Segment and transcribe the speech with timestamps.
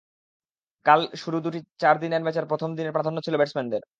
[0.85, 3.81] কাল শুরু দুটি চার দিনের ম্যাচের প্রথম দিনে প্রাধান্য ছিল ব্যাটসম্যানদের।